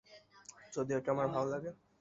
যদিও 0.73 0.97
আমার 1.07 1.27
এটা 1.27 1.33
ভালো 1.35 1.47
লাগে। 1.53 1.71